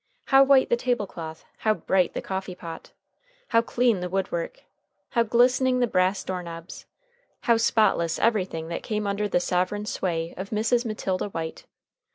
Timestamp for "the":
0.69-0.75, 2.15-2.23, 3.99-4.09, 5.79-5.85, 9.27-9.39